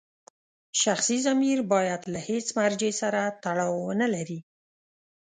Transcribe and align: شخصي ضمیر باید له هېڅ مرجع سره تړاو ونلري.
شخصي 0.81 1.17
ضمیر 1.27 1.59
باید 1.73 2.01
له 2.13 2.19
هېڅ 2.29 2.45
مرجع 2.59 2.91
سره 3.01 3.21
تړاو 3.43 3.73
ونلري. 3.87 4.39